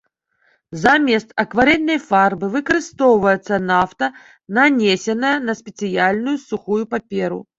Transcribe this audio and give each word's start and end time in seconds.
Замест 0.83 1.33
акварэльнай 1.43 1.99
фарбы 2.05 2.47
выкарыстоўваецца 2.55 3.59
нафта, 3.73 4.05
нанесеная 4.61 5.37
на 5.47 5.53
спецыяльную 5.63 6.37
сухую 6.49 6.83
паперу. 6.95 7.41